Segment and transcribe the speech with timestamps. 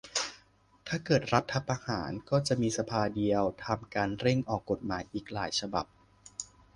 [0.87, 5.85] ถ้าเกิดรัฐประหารก็จะมีสภาเดียวทำการเร่งออกกฎหมายอีกหลายฉบับ